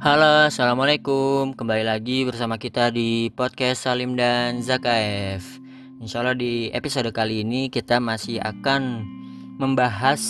[0.00, 1.52] Halo, assalamualaikum.
[1.52, 5.44] Kembali lagi bersama kita di podcast Salim dan Zakaev.
[6.00, 9.04] Insya Allah di episode kali ini kita masih akan
[9.60, 10.24] membahas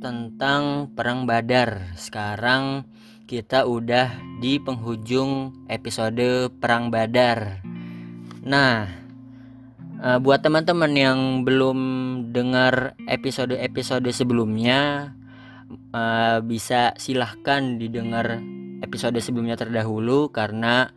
[0.00, 1.92] tentang perang Badar.
[2.00, 2.88] Sekarang
[3.28, 4.08] kita udah
[4.40, 7.60] di penghujung episode perang Badar.
[8.40, 8.88] Nah,
[10.00, 11.78] eh, buat teman-teman yang belum
[12.32, 15.12] dengar episode-episode sebelumnya,
[15.92, 18.40] eh, bisa silahkan didengar
[18.90, 20.90] episode sebelumnya terdahulu karena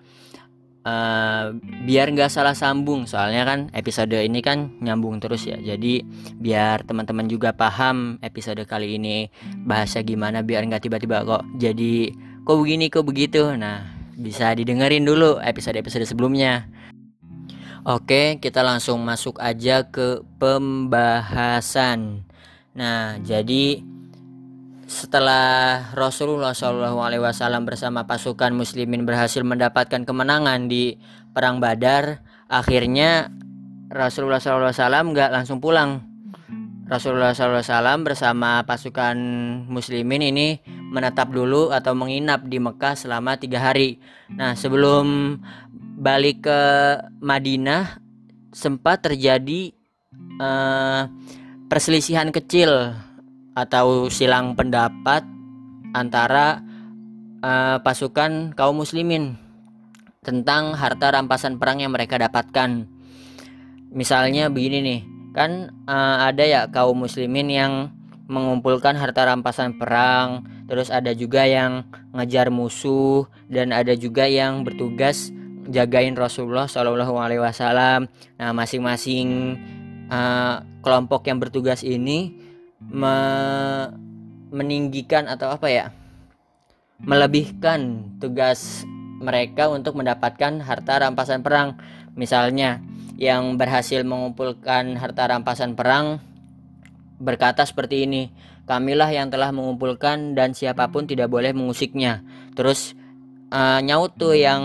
[0.81, 1.53] uh,
[1.85, 3.05] biar nggak salah sambung.
[3.05, 5.61] Soalnya kan episode ini kan nyambung terus ya.
[5.61, 6.01] Jadi
[6.41, 9.29] biar teman-teman juga paham episode kali ini
[9.63, 12.09] bahasa gimana biar nggak tiba-tiba kok jadi
[12.43, 13.53] kok begini kok begitu.
[13.53, 16.69] Nah bisa didengerin dulu episode-episode sebelumnya.
[17.83, 22.23] Oke, kita langsung masuk aja ke pembahasan.
[22.71, 23.83] Nah, jadi
[24.93, 26.93] setelah Rasulullah SAW
[27.65, 31.01] bersama pasukan Muslimin berhasil mendapatkan kemenangan di
[31.33, 33.33] perang Badar, akhirnya
[33.89, 36.05] Rasulullah SAW nggak langsung pulang.
[36.85, 39.17] Rasulullah SAW bersama pasukan
[39.65, 43.97] Muslimin ini menetap dulu atau menginap di Mekah selama tiga hari.
[44.29, 45.37] Nah sebelum
[45.97, 46.61] balik ke
[47.17, 47.97] Madinah
[48.53, 49.73] sempat terjadi
[50.37, 51.09] uh,
[51.65, 52.93] perselisihan kecil
[53.53, 55.25] atau silang pendapat
[55.93, 56.61] antara
[57.45, 59.37] uh, pasukan kaum muslimin
[60.25, 62.89] tentang harta rampasan perang yang mereka dapatkan.
[63.93, 65.01] Misalnya begini nih,
[65.37, 67.73] kan uh, ada ya kaum muslimin yang
[68.25, 75.29] mengumpulkan harta rampasan perang, terus ada juga yang ngejar musuh dan ada juga yang bertugas
[75.69, 78.07] jagain Rasulullah Shallallahu Alaihi Wasallam.
[78.39, 79.59] Nah, masing-masing
[80.07, 82.42] uh, kelompok yang bertugas ini
[82.89, 83.15] me
[84.53, 85.85] meninggikan atau apa ya?
[87.03, 88.85] Melebihkan tugas
[89.19, 91.79] mereka untuk mendapatkan harta rampasan perang.
[92.13, 92.79] Misalnya
[93.17, 96.21] yang berhasil mengumpulkan harta rampasan perang
[97.23, 98.33] berkata seperti ini
[98.67, 102.23] kamilah yang telah mengumpulkan dan siapa pun tidak boleh mengusiknya.
[102.55, 102.95] Terus
[103.51, 104.63] uh, nyaut tuh yang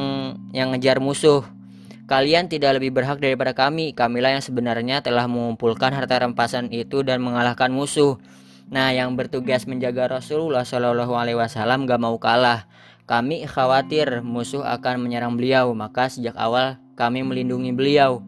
[0.54, 1.44] yang ngejar musuh
[2.08, 3.92] Kalian tidak lebih berhak daripada kami.
[3.92, 8.16] Kamilah yang sebenarnya telah mengumpulkan harta rampasan itu dan mengalahkan musuh.
[8.72, 12.64] Nah, yang bertugas menjaga Rasulullah Shallallahu Alaihi Wasallam gak mau kalah.
[13.04, 18.24] Kami khawatir musuh akan menyerang beliau, maka sejak awal kami melindungi beliau.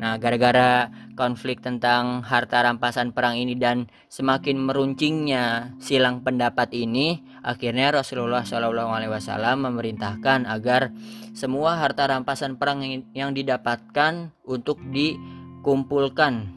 [0.00, 7.92] Nah, gara-gara konflik tentang harta rampasan perang ini dan semakin meruncingnya silang pendapat ini, akhirnya
[7.92, 10.94] Rasulullah Shallallahu Alaihi Wasallam memerintahkan agar
[11.36, 12.82] semua harta rampasan perang
[13.12, 16.50] yang didapatkan untuk dikumpulkan.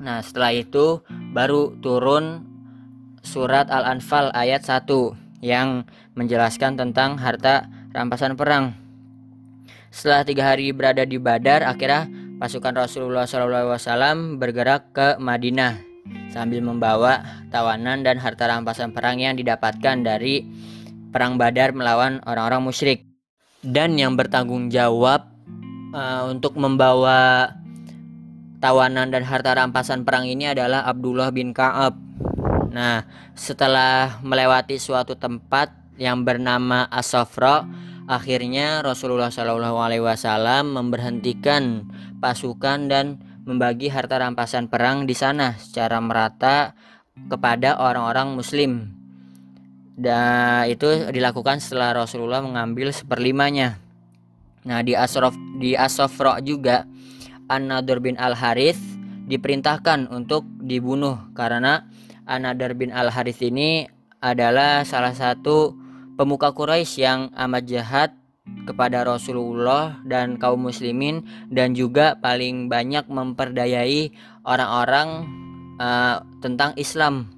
[0.00, 1.04] Nah, setelah itu
[1.36, 2.46] baru turun
[3.20, 5.84] surat Al-Anfal ayat 1 yang
[6.16, 8.72] menjelaskan tentang harta rampasan perang.
[9.92, 15.89] Setelah tiga hari berada di Badar, akhirnya pasukan Rasulullah SAW bergerak ke Madinah
[16.30, 20.46] sambil membawa tawanan dan harta rampasan perang yang didapatkan dari
[21.10, 23.06] perang Badar melawan orang-orang musyrik.
[23.60, 25.28] Dan yang bertanggung jawab
[25.92, 27.52] uh, untuk membawa
[28.62, 31.96] tawanan dan harta rampasan perang ini adalah Abdullah bin Ka'ab.
[32.70, 33.02] Nah,
[33.34, 37.66] setelah melewati suatu tempat yang bernama As-Safra,
[38.06, 41.84] akhirnya Rasulullah SAW memberhentikan
[42.22, 46.76] pasukan dan membagi harta rampasan perang di sana secara merata
[47.28, 48.92] kepada orang-orang muslim.
[50.00, 53.76] Dan itu dilakukan setelah Rasulullah mengambil seperlimanya.
[54.64, 56.84] Nah, di Asrof di Asofro juga
[57.48, 58.80] An-Nadur bin Al-Harith
[59.28, 61.84] diperintahkan untuk dibunuh karena
[62.28, 63.88] An-Nadur bin Al-Harith ini
[64.20, 65.72] adalah salah satu
[66.20, 68.10] pemuka Quraisy yang amat jahat
[68.68, 74.14] kepada Rasulullah dan kaum muslimin dan juga paling banyak memperdayai
[74.46, 75.26] orang-orang
[75.80, 77.28] uh, tentang Islam.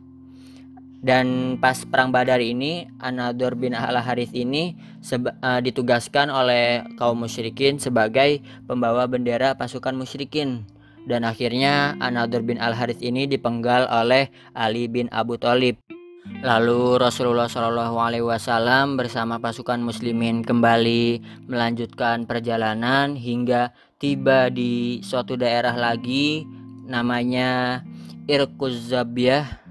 [1.03, 4.79] Dan pas perang Badar ini Anadur bin Al Harith ini
[5.11, 8.39] uh, ditugaskan oleh kaum musyrikin sebagai
[8.71, 10.63] pembawa bendera pasukan musyrikin
[11.03, 15.79] dan akhirnya Anadur bin Al Harith ini dipenggal oleh Ali bin Abu Thalib.
[16.23, 21.19] Lalu Rasulullah Shallallahu Alaihi Wasallam bersama pasukan Muslimin kembali
[21.51, 26.47] melanjutkan perjalanan hingga tiba di suatu daerah lagi
[26.87, 27.83] namanya
[28.31, 29.67] Irkuzabiah.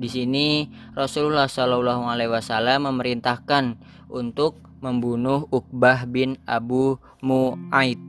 [0.00, 0.64] Di sini
[0.96, 3.76] Rasulullah Shallallahu Alaihi Wasallam memerintahkan
[4.08, 8.00] untuk membunuh Uqbah bin Abu Mu'aid.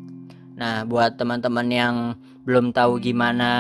[0.55, 1.95] Nah, buat teman-teman yang
[2.47, 3.51] belum tahu gimana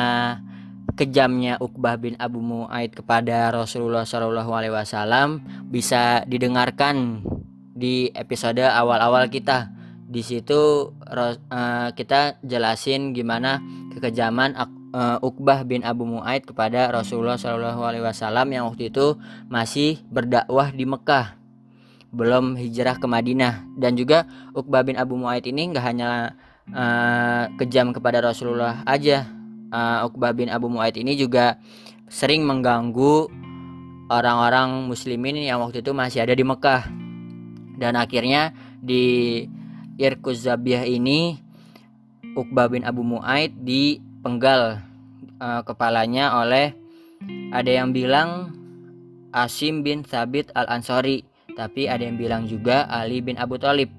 [0.93, 7.25] kejamnya Uqbah bin Abu Mu'aid kepada Rasulullah Shallallahu Alaihi Wasallam bisa didengarkan
[7.73, 9.73] di episode awal-awal kita.
[10.05, 13.57] Di situ uh, kita jelasin gimana
[13.97, 14.53] kekejaman
[14.93, 19.17] uh, Uqbah bin Abu Muaid kepada Rasulullah Shallallahu Alaihi Wasallam yang waktu itu
[19.49, 21.33] masih berdakwah di Mekah,
[22.13, 23.65] belum hijrah ke Madinah.
[23.73, 26.37] Dan juga Uqbah bin Abu Muaid ini nggak hanya
[26.69, 29.25] uh, kejam kepada Rasulullah aja,
[29.73, 31.57] uh, Uqbah bin Abu Muaid ini juga
[32.05, 33.27] sering mengganggu
[34.13, 36.85] orang-orang muslimin yang waktu itu masih ada di Mekah.
[37.81, 39.41] Dan akhirnya di
[39.97, 41.41] Irkuz Zabiyah ini
[42.37, 44.77] Uqbah bin Abu Muaid dipenggal
[45.41, 46.77] uh, kepalanya oleh
[47.49, 48.53] ada yang bilang
[49.33, 53.89] Asim bin Thabit al-Ansori tapi ada yang bilang juga Ali bin Abu Thalib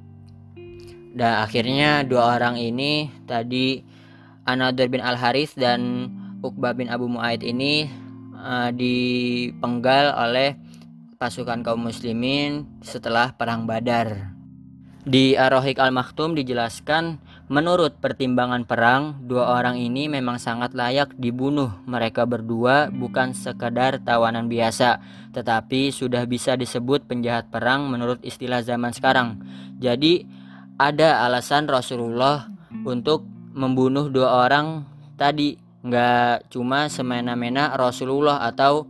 [1.15, 3.94] dan akhirnya dua orang ini tadi
[4.45, 6.13] Anadur bin Al Haris dan
[6.45, 7.89] Uqbah bin Abu Muaid ini
[8.37, 10.61] uh, dipenggal oleh
[11.17, 14.37] pasukan kaum muslimin setelah perang Badar.
[15.05, 17.21] Di Ar-Rohik Al-Maktum dijelaskan,
[17.53, 21.69] menurut pertimbangan perang, dua orang ini memang sangat layak dibunuh.
[21.85, 25.05] Mereka berdua bukan sekadar tawanan biasa,
[25.37, 29.45] tetapi sudah bisa disebut penjahat perang menurut istilah zaman sekarang.
[29.77, 30.25] Jadi,
[30.81, 32.49] ada alasan Rasulullah
[32.89, 34.85] untuk membunuh dua orang
[35.15, 35.57] tadi.
[35.85, 38.89] Nggak cuma semena-mena Rasulullah atau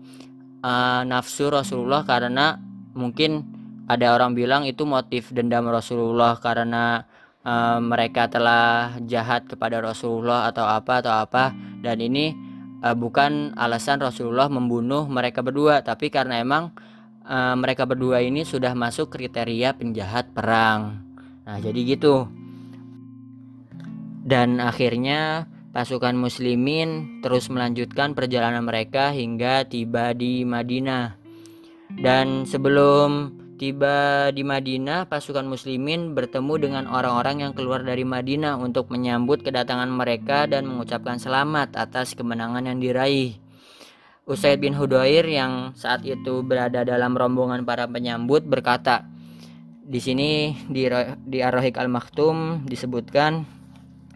[0.62, 2.56] uh, nafsu Rasulullah karena
[2.94, 3.42] mungkin
[3.90, 7.04] ada orang bilang itu motif dendam Rasulullah karena
[7.44, 11.52] uh, mereka telah jahat kepada Rasulullah atau apa atau apa.
[11.82, 12.32] Dan ini
[12.80, 16.72] uh, bukan alasan Rasulullah membunuh mereka berdua tapi karena emang
[17.28, 21.04] uh, mereka berdua ini sudah masuk kriteria penjahat perang.
[21.44, 22.43] Nah jadi gitu
[24.24, 25.44] dan akhirnya
[25.76, 31.20] pasukan muslimin terus melanjutkan perjalanan mereka hingga tiba di Madinah
[32.00, 38.90] dan sebelum Tiba di Madinah, pasukan muslimin bertemu dengan orang-orang yang keluar dari Madinah untuk
[38.90, 43.38] menyambut kedatangan mereka dan mengucapkan selamat atas kemenangan yang diraih.
[44.26, 49.06] Usaid bin Hudair yang saat itu berada dalam rombongan para penyambut berkata,
[49.86, 50.90] di sini di,
[51.22, 53.46] di Ar-Rahik Al-Maktum disebutkan,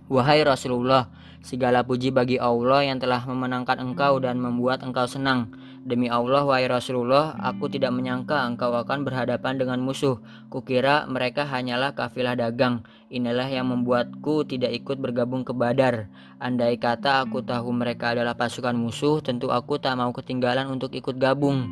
[0.08, 1.12] Wahai Rasulullah,
[1.44, 5.52] segala puji bagi Allah yang telah memenangkan engkau dan membuat engkau senang.
[5.88, 10.20] Demi Allah, wahai Rasulullah, aku tidak menyangka engkau akan berhadapan dengan musuh.
[10.52, 12.84] Kukira mereka hanyalah kafilah dagang.
[13.08, 16.12] Inilah yang membuatku tidak ikut bergabung ke Badar.
[16.40, 21.16] Andai kata aku tahu mereka adalah pasukan musuh, tentu aku tak mau ketinggalan untuk ikut
[21.16, 21.69] gabung.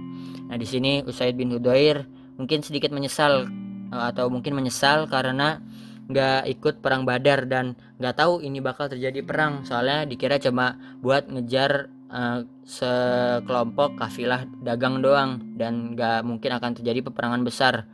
[0.48, 2.08] Nah, di sini Usaid bin Hudair
[2.40, 3.48] mungkin sedikit menyesal
[3.92, 5.60] eh, atau mungkin menyesal karena
[6.06, 9.66] nggak ikut perang Badar dan nggak tahu ini bakal terjadi perang.
[9.66, 17.06] Soalnya dikira cuma buat ngejar uh, sekelompok kafilah dagang doang dan gak mungkin akan terjadi
[17.06, 17.86] peperangan besar.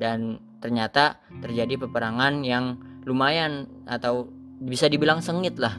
[0.00, 4.28] Dan ternyata terjadi peperangan yang lumayan atau
[4.60, 5.76] bisa dibilang sengit lah.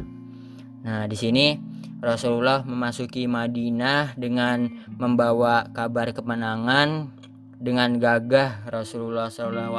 [0.81, 1.53] Nah, di sini
[2.01, 4.65] Rasulullah memasuki Madinah dengan
[4.97, 7.13] membawa kabar kemenangan
[7.61, 9.69] dengan gagah Rasulullah SAW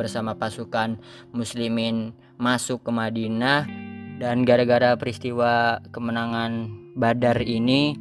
[0.00, 0.96] bersama pasukan
[1.36, 3.68] muslimin masuk ke Madinah.
[4.16, 7.96] Dan gara-gara peristiwa kemenangan Badar ini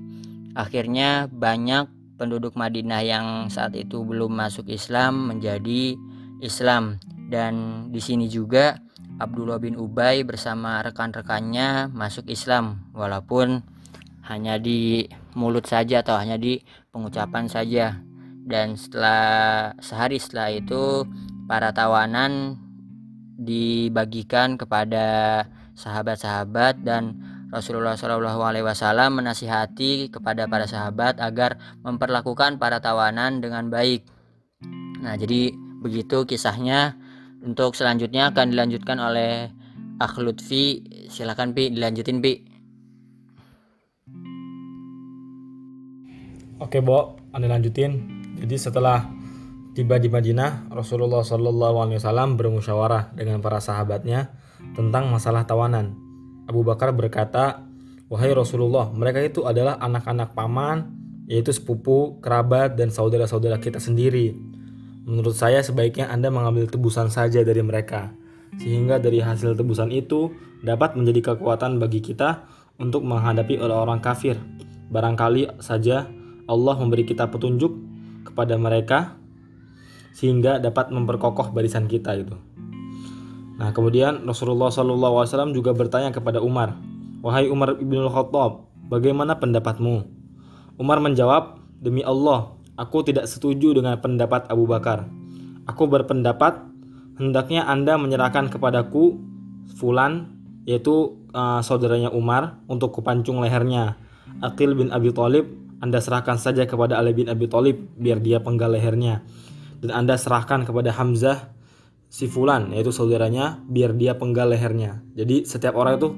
[0.55, 5.99] akhirnya banyak penduduk Madinah yang saat itu belum masuk Islam menjadi
[6.39, 7.03] Islam.
[7.31, 8.79] Dan di sini juga
[9.19, 13.63] Abdullah bin Ubay bersama rekan-rekannya masuk Islam walaupun
[14.27, 16.61] hanya di mulut saja atau hanya di
[16.93, 18.10] pengucapan saja
[18.45, 21.05] dan setelah sehari setelah itu
[21.45, 22.57] para tawanan
[23.41, 25.43] dibagikan kepada
[25.73, 27.17] sahabat-sahabat dan
[27.51, 34.07] Rasulullah Shallallahu Alaihi Wasallam menasihati kepada para sahabat agar memperlakukan para tawanan dengan baik.
[35.03, 35.51] Nah, jadi
[35.83, 36.95] begitu kisahnya.
[37.41, 39.49] Untuk selanjutnya akan dilanjutkan oleh
[39.99, 40.85] Akh Lutfi.
[41.09, 42.33] Silakan Pi, dilanjutin Pi.
[46.61, 48.20] Oke, Bo, anda lanjutin.
[48.41, 49.05] Jadi setelah
[49.77, 54.33] tiba di Madinah, Rasulullah Shallallahu Alaihi Wasallam bermusyawarah dengan para sahabatnya
[54.73, 55.93] tentang masalah tawanan.
[56.49, 57.69] Abu Bakar berkata,
[58.11, 60.91] Wahai Rasulullah, mereka itu adalah anak-anak paman,
[61.31, 64.35] yaitu sepupu, kerabat, dan saudara-saudara kita sendiri.
[65.07, 68.11] Menurut saya sebaiknya Anda mengambil tebusan saja dari mereka,
[68.59, 72.43] sehingga dari hasil tebusan itu dapat menjadi kekuatan bagi kita
[72.83, 74.35] untuk menghadapi orang-orang kafir.
[74.91, 76.09] Barangkali saja
[76.51, 77.90] Allah memberi kita petunjuk
[78.31, 79.19] kepada mereka
[80.15, 82.35] sehingga dapat memperkokoh barisan kita itu.
[83.61, 86.79] Nah, kemudian Rasulullah SAW juga bertanya kepada Umar,
[87.21, 90.07] "Wahai Umar ibn Khattab, bagaimana pendapatmu?"
[90.81, 95.05] Umar menjawab, "Demi Allah, aku tidak setuju dengan pendapat Abu Bakar.
[95.69, 96.57] Aku berpendapat
[97.21, 99.21] hendaknya Anda menyerahkan kepadaku
[99.77, 103.97] Fulan yaitu uh, saudaranya Umar untuk kupancung lehernya.
[104.41, 108.77] Akil bin Abi Thalib Anda serahkan saja kepada Ali bin Abi Thalib biar dia penggal
[108.77, 109.25] lehernya.
[109.81, 111.57] Dan Anda serahkan kepada Hamzah
[112.05, 115.01] si Fulan yaitu saudaranya biar dia penggal lehernya.
[115.17, 116.13] Jadi setiap orang itu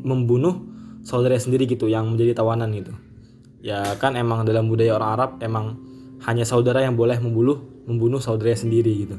[0.00, 0.64] membunuh
[1.04, 2.96] saudara sendiri gitu yang menjadi tawanan gitu.
[3.60, 5.76] Ya kan emang dalam budaya orang Arab emang
[6.24, 9.16] hanya saudara yang boleh membunuh membunuh saudara sendiri gitu.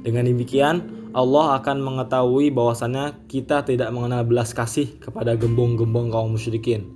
[0.00, 6.88] Dengan demikian Allah akan mengetahui bahwasannya kita tidak mengenal belas kasih kepada gembong-gembong kaum musyrikin.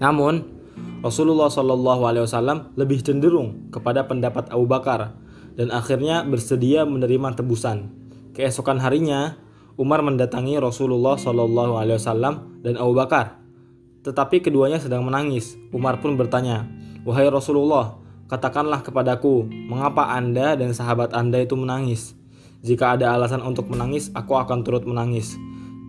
[0.00, 0.59] Namun
[1.00, 5.16] Rasulullah Shallallahu Alaihi Wasallam lebih cenderung kepada pendapat Abu Bakar
[5.56, 7.88] dan akhirnya bersedia menerima tebusan.
[8.36, 9.40] Keesokan harinya,
[9.80, 13.40] Umar mendatangi Rasulullah Shallallahu Alaihi Wasallam dan Abu Bakar.
[14.04, 15.56] Tetapi keduanya sedang menangis.
[15.72, 16.68] Umar pun bertanya,
[17.08, 17.96] "Wahai Rasulullah,
[18.28, 22.12] katakanlah kepadaku, mengapa Anda dan sahabat Anda itu menangis?
[22.60, 25.32] Jika ada alasan untuk menangis, aku akan turut menangis.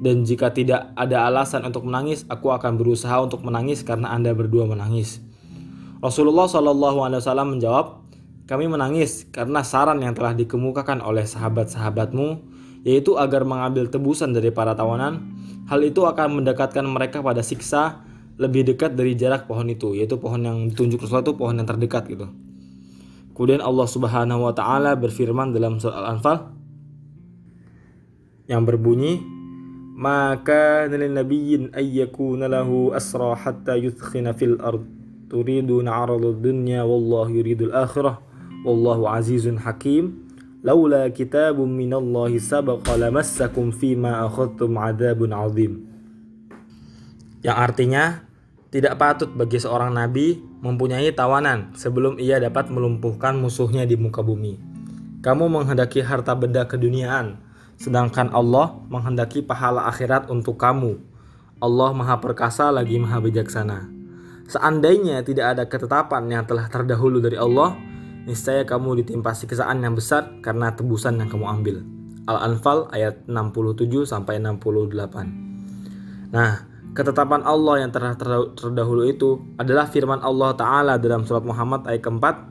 [0.02, 4.66] Dan jika tidak ada alasan untuk menangis, aku akan berusaha untuk menangis karena Anda berdua
[4.66, 5.22] menangis."
[6.02, 8.02] Rasulullah Shallallahu Alaihi Wasallam menjawab,
[8.50, 12.42] kami menangis karena saran yang telah dikemukakan oleh sahabat-sahabatmu,
[12.82, 15.22] yaitu agar mengambil tebusan dari para tawanan.
[15.70, 18.02] Hal itu akan mendekatkan mereka pada siksa
[18.42, 22.10] lebih dekat dari jarak pohon itu, yaitu pohon yang ditunjuk Rasulullah itu pohon yang terdekat
[22.10, 22.26] gitu.
[23.38, 26.52] Kemudian Allah Subhanahu wa taala berfirman dalam surat Al-Anfal
[28.52, 29.24] yang berbunyi
[30.02, 34.82] maka nalin nabiyyin ayyakuna lahu asra hatta yuthkhina fil ard.
[35.30, 38.18] Turiduna 'arada dunya wallahu yuridul akhirah.
[38.66, 40.26] Wallahu azizun hakim.
[40.66, 45.86] Laula kitabun minallahi sabaqa lamassakum fima akhadtum adzabun azim.
[47.46, 48.26] Yang artinya
[48.74, 54.58] tidak patut bagi seorang nabi mempunyai tawanan sebelum ia dapat melumpuhkan musuhnya di muka bumi.
[55.22, 57.38] Kamu menghendaki harta benda keduniaan,
[57.82, 61.02] sedangkan Allah menghendaki pahala akhirat untuk kamu.
[61.58, 63.90] Allah Maha Perkasa lagi Maha Bijaksana.
[64.46, 67.74] Seandainya tidak ada ketetapan yang telah terdahulu dari Allah,
[68.30, 71.76] niscaya kamu ditimpa siksaan yang besar karena tebusan yang kamu ambil.
[72.30, 76.30] Al-Anfal ayat 67 sampai 68.
[76.30, 76.52] Nah,
[76.94, 78.14] ketetapan Allah yang telah
[78.54, 82.51] terdahulu itu adalah firman Allah taala dalam surat Muhammad ayat keempat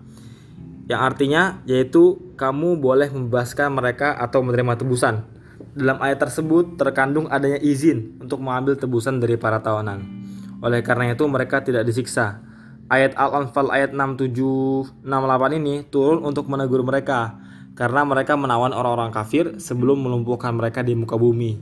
[0.91, 5.23] yang artinya yaitu kamu boleh membebaskan mereka atau menerima tebusan.
[5.71, 10.03] Dalam ayat tersebut terkandung adanya izin untuk mengambil tebusan dari para tawanan.
[10.59, 12.43] Oleh karena itu mereka tidak disiksa
[12.91, 17.39] ayat Al-Anfal ayat 67 68 ini turun untuk menegur mereka
[17.79, 21.57] karena mereka menawan orang-orang kafir sebelum melumpuhkan mereka di muka bumi.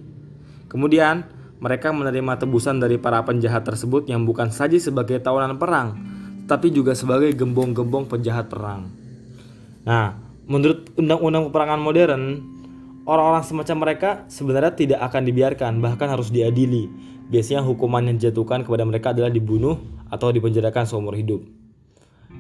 [0.67, 1.23] Kemudian,
[1.63, 5.95] mereka menerima tebusan dari para penjahat tersebut yang bukan saja sebagai tawanan perang,
[6.51, 8.91] tapi juga sebagai gembong-gembong penjahat perang.
[9.89, 12.45] Nah, menurut undang-undang peperangan modern,
[13.09, 16.93] orang-orang semacam mereka sebenarnya tidak akan dibiarkan, bahkan harus diadili.
[17.33, 19.81] Biasanya hukuman yang dijatuhkan kepada mereka adalah dibunuh
[20.13, 21.41] atau dipenjarakan seumur hidup.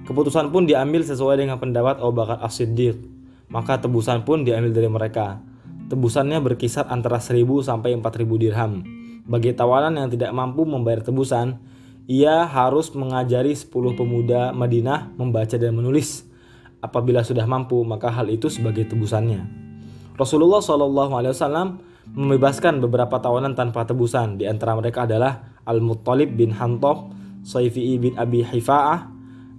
[0.05, 3.00] Keputusan pun diambil sesuai dengan pendapat Abu Bakar As-Siddiq.
[3.49, 5.40] Maka tebusan pun diambil dari mereka.
[5.88, 8.85] Tebusannya berkisar antara 1000 sampai 4000 dirham.
[9.25, 11.57] Bagi tawanan yang tidak mampu membayar tebusan,
[12.05, 16.27] ia harus mengajari 10 pemuda Madinah membaca dan menulis.
[16.78, 19.42] Apabila sudah mampu, maka hal itu sebagai tebusannya.
[20.18, 21.78] Rasulullah SAW
[22.14, 24.38] membebaskan beberapa tawanan tanpa tebusan.
[24.38, 29.11] Di antara mereka adalah Al-Muttalib bin Hantob, Saifi'i bin Abi Hifa'ah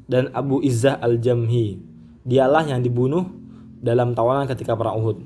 [0.10, 1.80] dan Abu Izzah Al-Jamhi.
[2.26, 3.28] Dialah yang dibunuh
[3.80, 5.18] dalam tawanan ketika perang Uhud.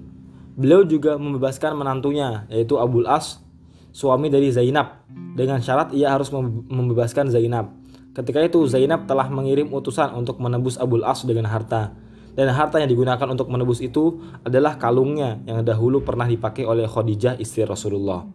[0.53, 3.41] Beliau juga membebaskan menantunya yaitu Abul As,
[3.89, 5.01] suami dari Zainab,
[5.33, 6.29] dengan syarat ia harus
[6.69, 7.73] membebaskan Zainab.
[8.13, 11.97] Ketika itu Zainab telah mengirim utusan untuk menebus Abul As dengan harta.
[12.33, 17.37] Dan harta yang digunakan untuk menebus itu adalah kalungnya yang dahulu pernah dipakai oleh Khadijah
[17.37, 18.25] istri Rasulullah.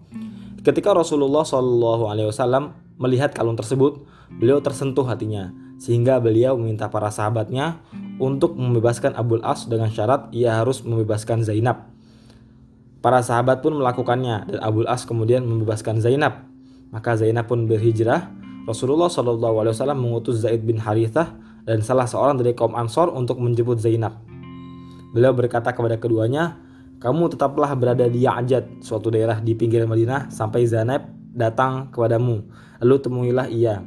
[0.62, 4.02] Ketika Rasulullah Shallallahu Alaihi Wasallam melihat kalung tersebut,
[4.38, 7.78] beliau tersentuh hatinya, sehingga beliau meminta para sahabatnya
[8.18, 11.87] untuk membebaskan Abul As dengan syarat ia harus membebaskan Zainab.
[12.99, 16.50] Para sahabat pun melakukannya dan Abul As kemudian membebaskan Zainab.
[16.90, 18.26] Maka Zainab pun berhijrah.
[18.68, 21.32] Rasulullah Shallallahu Alaihi Wasallam mengutus Zaid bin Harithah
[21.64, 24.20] dan salah seorang dari kaum Ansor untuk menjemput Zainab.
[25.16, 26.60] Beliau berkata kepada keduanya,
[27.00, 32.44] kamu tetaplah berada di Ya'jad, suatu daerah di pinggir Madinah, sampai Zainab datang kepadamu.
[32.84, 33.80] Lalu temuilah ia.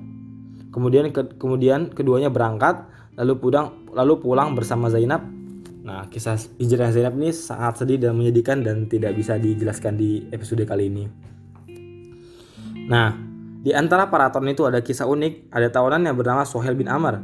[0.73, 5.21] Kemudian ke, kemudian keduanya berangkat lalu pulang lalu pulang bersama Zainab.
[5.85, 10.65] Nah, kisah hijrah Zainab ini sangat sedih dan menyedihkan dan tidak bisa dijelaskan di episode
[10.65, 11.05] kali ini.
[12.87, 13.30] Nah,
[13.61, 17.21] di antara para tawanan itu ada kisah unik, ada tawanan yang bernama Sohel bin Amr.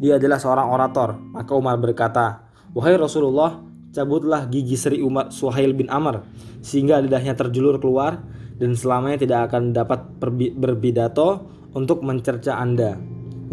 [0.00, 1.16] Dia adalah seorang orator.
[1.16, 3.62] Maka Umar berkata, Wahai Rasulullah,
[3.94, 6.26] cabutlah gigi Sri Umar Suhail bin Amr
[6.60, 8.18] sehingga lidahnya terjulur keluar
[8.58, 10.02] dan selamanya tidak akan dapat
[10.58, 12.98] berbidato untuk mencerca Anda.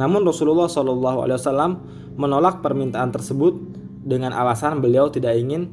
[0.01, 1.71] Namun Rasulullah Wasallam
[2.17, 3.53] menolak permintaan tersebut
[4.01, 5.69] dengan alasan beliau tidak ingin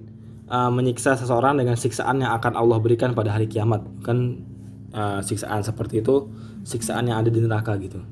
[0.52, 3.84] uh, menyiksa seseorang dengan siksaan yang akan Allah berikan pada hari kiamat.
[4.04, 4.44] Kan
[4.92, 6.28] uh, siksaan seperti itu,
[6.68, 8.04] siksaan yang ada di neraka gitu.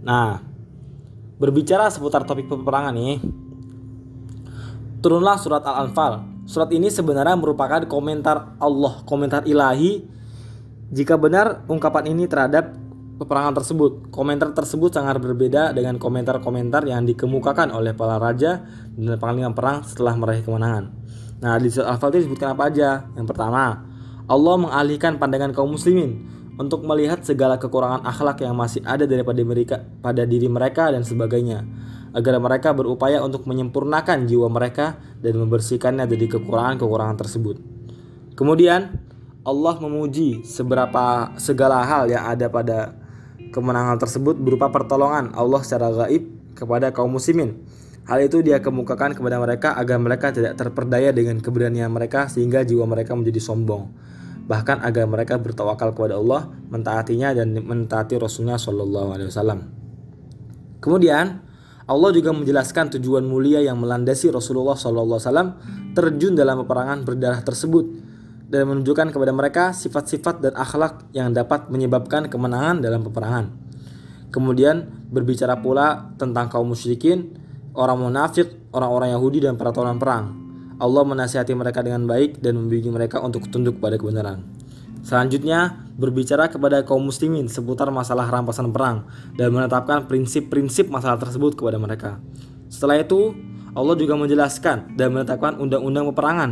[0.00, 0.40] Nah,
[1.36, 3.20] berbicara seputar topik peperangan nih,
[5.04, 6.32] turunlah surat Al-Anfal.
[6.48, 10.04] Surat ini sebenarnya merupakan komentar Allah, komentar ilahi
[10.92, 12.72] jika benar ungkapan ini terhadap
[13.20, 14.08] peperangan tersebut.
[14.12, 18.64] Komentar tersebut sangat berbeda dengan komentar-komentar yang dikemukakan oleh para raja
[18.96, 20.92] dan panglima perang setelah meraih kemenangan.
[21.40, 23.08] Nah, di surat Al-Anfal disebutkan apa aja?
[23.16, 23.84] Yang pertama,
[24.24, 26.24] Allah mengalihkan pandangan kaum muslimin
[26.54, 31.66] untuk melihat segala kekurangan akhlak yang masih ada daripada mereka pada diri mereka dan sebagainya
[32.14, 37.58] agar mereka berupaya untuk menyempurnakan jiwa mereka dan membersihkannya dari kekurangan-kekurangan tersebut.
[38.38, 39.02] Kemudian
[39.42, 42.94] Allah memuji seberapa segala hal yang ada pada
[43.50, 47.66] kemenangan tersebut berupa pertolongan Allah secara gaib kepada kaum muslimin.
[48.06, 52.86] Hal itu dia kemukakan kepada mereka agar mereka tidak terperdaya dengan keberanian mereka sehingga jiwa
[52.86, 53.90] mereka menjadi sombong.
[54.44, 59.60] Bahkan agar mereka bertawakal kepada Allah, mentaatinya dan mentaati Rasulnya Shallallahu Alaihi Wasallam.
[60.84, 61.40] Kemudian
[61.84, 65.56] Allah juga menjelaskan tujuan mulia yang melandasi Rasulullah SAW
[65.92, 67.84] terjun dalam peperangan berdarah tersebut
[68.48, 73.52] dan menunjukkan kepada mereka sifat-sifat dan akhlak yang dapat menyebabkan kemenangan dalam peperangan.
[74.32, 77.36] Kemudian berbicara pula tentang kaum musyrikin,
[77.76, 80.43] orang munafik, orang-orang Yahudi dan para tawanan perang.
[80.78, 84.42] Allah menasihati mereka dengan baik dan membimbing mereka untuk tunduk pada kebenaran.
[85.04, 89.04] Selanjutnya, berbicara kepada kaum muslimin seputar masalah rampasan perang
[89.36, 92.18] dan menetapkan prinsip-prinsip masalah tersebut kepada mereka.
[92.72, 93.36] Setelah itu,
[93.76, 96.50] Allah juga menjelaskan dan menetapkan undang-undang peperangan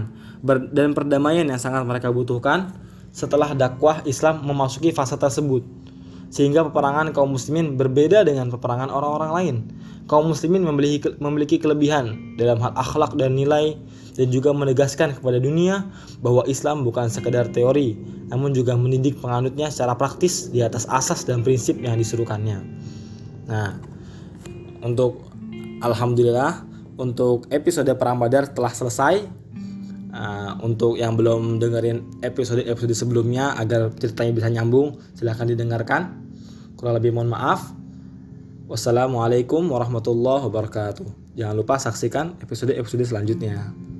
[0.75, 2.77] dan perdamaian yang sangat mereka butuhkan
[3.15, 5.65] setelah dakwah Islam memasuki fase tersebut.
[6.33, 9.57] Sehingga peperangan kaum muslimin berbeda dengan peperangan orang-orang lain.
[10.09, 13.81] Kaum muslimin memiliki, memiliki kelebihan dalam hal akhlak dan nilai
[14.12, 15.88] dan juga menegaskan kepada dunia
[16.20, 17.96] bahwa Islam bukan sekedar teori,
[18.29, 22.61] namun juga mendidik penganutnya secara praktis di atas asas dan prinsip yang disuruhkannya.
[23.48, 23.81] Nah,
[24.85, 25.33] untuk
[25.81, 29.42] alhamdulillah untuk episode perang Badar telah selesai.
[30.12, 36.20] Uh, untuk yang belum dengerin episode-episode sebelumnya agar ceritanya bisa nyambung, silahkan didengarkan.
[36.77, 37.72] Kurang lebih mohon maaf.
[38.68, 41.09] Wassalamualaikum warahmatullahi wabarakatuh.
[41.33, 43.92] Jangan lupa saksikan episode-episode selanjutnya.